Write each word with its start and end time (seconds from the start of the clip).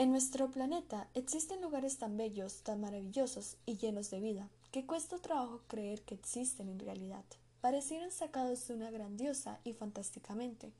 En 0.00 0.12
nuestro 0.12 0.50
planeta 0.50 1.08
existen 1.12 1.60
lugares 1.60 1.98
tan 1.98 2.16
bellos, 2.16 2.62
tan 2.62 2.80
maravillosos 2.80 3.58
y 3.66 3.76
llenos 3.76 4.08
de 4.08 4.18
vida, 4.18 4.48
que 4.72 4.86
cuesta 4.86 5.18
trabajo 5.18 5.60
creer 5.68 6.00
que 6.00 6.14
existen 6.14 6.70
en 6.70 6.78
realidad. 6.78 7.22
Parecieran 7.60 8.10
sacados 8.10 8.66
de 8.66 8.72
una 8.72 8.90
grandiosa 8.90 9.60
y 9.62 9.74
fantásticamente, 9.74 10.72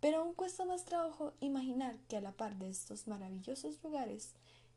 pero 0.00 0.18
aún 0.18 0.34
cuesta 0.34 0.66
más 0.66 0.84
trabajo 0.84 1.32
imaginar 1.40 1.96
que 2.06 2.18
a 2.18 2.20
la 2.20 2.32
par 2.32 2.58
de 2.58 2.68
estos 2.68 3.06
maravillosos 3.06 3.82
lugares, 3.82 4.32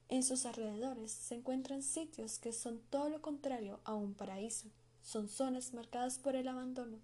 en 0.07 0.23
sus 0.23 0.45
alrededores 0.45 1.11
se 1.11 1.35
encuentran 1.35 1.83
sitios 1.83 2.39
que 2.39 2.53
son 2.53 2.79
todo 2.89 3.09
lo 3.09 3.21
contrario 3.21 3.81
a 3.83 3.95
un 3.95 4.13
paraíso. 4.13 4.67
Son 5.03 5.27
zonas 5.27 5.73
marcadas 5.73 6.19
por 6.19 6.37
el 6.37 6.47
abandono, 6.47 6.99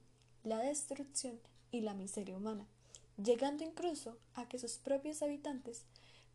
la 0.46 0.59
destrucción 0.59 1.41
y 1.71 1.82
la 1.82 1.93
miseria 1.93 2.38
humana, 2.38 2.66
llegando 3.21 3.66
incluso 3.66 4.18
a 4.34 4.48
que 4.48 4.59
sus 4.59 4.77
propios 4.77 5.21
habitantes 5.21 5.84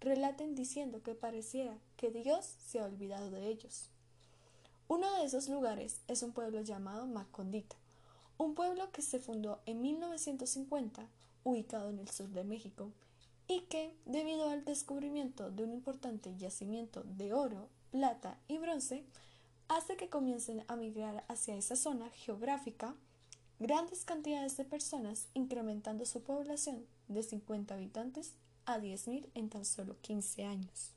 relaten 0.01 0.55
diciendo 0.55 1.03
que 1.03 1.15
pareciera 1.15 1.77
que 1.97 2.11
Dios 2.11 2.45
se 2.67 2.81
ha 2.81 2.85
olvidado 2.85 3.31
de 3.31 3.49
ellos. 3.49 3.91
Uno 4.89 5.15
de 5.17 5.25
esos 5.25 5.49
lugares 5.49 6.01
es 6.09 6.23
un 6.23 6.33
pueblo 6.33 6.63
llamado 6.63 7.07
Macondita, 7.07 7.77
un 8.39 8.55
pueblo 8.55 8.91
que 8.91 9.03
se 9.03 9.21
fundó 9.21 9.61
en 9.67 9.83
1950, 9.83 11.07
ubicado 11.45 11.91
en 11.91 11.99
el 11.99 12.09
sur 12.09 12.29
de 12.31 12.43
México, 12.43 12.91
y 13.47 13.61
que, 13.63 13.95
debido 14.07 14.49
al 14.49 14.65
descubrimiento 14.65 15.51
de 15.51 15.65
un 15.65 15.73
importante 15.73 16.35
yacimiento 16.37 17.03
de 17.05 17.33
oro, 17.33 17.69
plata 17.91 18.39
y 18.49 18.59
bronce, 18.59 19.05
hace 19.69 19.97
que 19.97 20.09
comiencen 20.09 20.65
a 20.69 20.77
migrar 20.77 21.25
hacia 21.29 21.57
esa 21.57 21.77
zona 21.77 22.09
geográfica 22.11 22.95
grandes 23.59 24.05
cantidades 24.05 24.57
de 24.57 24.65
personas, 24.65 25.29
incrementando 25.35 26.07
su 26.07 26.23
población 26.23 26.87
de 27.09 27.23
50 27.23 27.75
habitantes 27.75 28.35
a 28.75 28.81
10.000 28.81 29.29
en 29.35 29.49
tan 29.49 29.65
solo 29.65 30.01
15 30.01 30.45
años. 30.45 30.95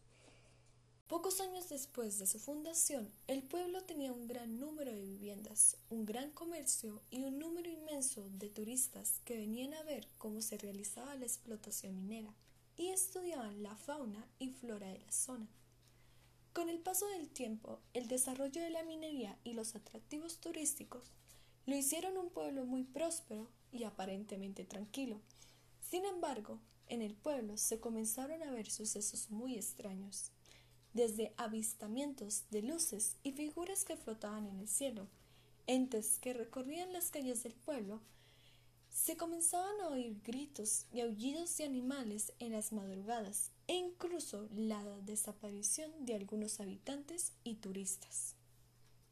Pocos 1.08 1.42
años 1.42 1.70
después 1.70 2.18
de 2.18 2.26
su 2.26 2.40
fundación, 2.40 3.12
el 3.28 3.44
pueblo 3.44 3.84
tenía 3.84 4.12
un 4.12 4.26
gran 4.26 4.60
número 4.60 4.92
de 4.92 5.02
viviendas, 5.02 5.78
un 5.90 6.06
gran 6.06 6.32
comercio 6.32 7.02
y 7.12 7.24
un 7.24 7.38
número 7.38 7.70
inmenso 7.70 8.28
de 8.32 8.50
turistas 8.50 9.22
que 9.26 9.38
venían 9.38 9.74
a 9.74 9.84
ver 9.84 10.08
cómo 10.18 10.42
se 10.42 10.58
realizaba 10.58 11.16
la 11.16 11.26
explotación 11.26 11.96
minera 11.96 12.34
y 12.78 12.88
estudiaban 12.88 13.62
la 13.62 13.76
fauna 13.76 14.28
y 14.40 14.50
flora 14.50 14.88
de 14.88 15.00
la 15.00 15.12
zona. 15.12 15.48
Con 16.54 16.70
el 16.70 16.80
paso 16.80 17.08
del 17.08 17.30
tiempo, 17.30 17.80
el 17.94 18.08
desarrollo 18.08 18.62
de 18.62 18.70
la 18.70 18.84
minería 18.84 19.38
y 19.44 19.54
los 19.54 19.76
atractivos 19.76 20.40
turísticos 20.40 21.12
lo 21.66 21.76
hicieron 21.76 22.18
un 22.18 22.30
pueblo 22.30 22.66
muy 22.66 22.84
próspero 22.84 23.50
y 23.72 23.84
aparentemente 23.84 24.66
tranquilo. 24.66 25.20
Sin 25.94 26.06
embargo, 26.06 26.60
en 26.88 27.04
el 27.04 27.14
pueblo 27.14 27.56
se 27.56 27.80
comenzaron 27.80 28.42
a 28.42 28.50
ver 28.50 28.68
sucesos 28.68 29.30
muy 29.30 29.54
extraños, 29.54 30.32
desde 30.92 31.36
avistamientos 31.38 32.46
de 32.50 32.64
luces 32.64 33.18
y 33.22 33.32
figuras 33.34 33.86
que 33.86 33.96
flotaban 33.96 34.48
en 34.48 34.58
el 34.58 34.68
cielo, 34.68 35.08
entes 35.68 36.18
que 36.18 36.34
recorrían 36.34 36.94
las 36.94 37.12
calles 37.12 37.44
del 37.44 37.54
pueblo, 37.54 38.02
se 38.90 39.18
comenzaban 39.18 39.82
a 39.82 39.90
oír 39.90 40.20
gritos 40.24 40.88
y 40.92 41.02
aullidos 41.02 41.58
de 41.58 41.66
animales 41.66 42.34
en 42.40 42.54
las 42.54 42.72
madrugadas 42.72 43.52
e 43.68 43.76
incluso 43.76 44.50
la 44.56 44.84
desaparición 45.02 45.92
de 46.08 46.16
algunos 46.16 46.60
habitantes 46.60 47.34
y 47.44 47.54
turistas. 47.58 48.34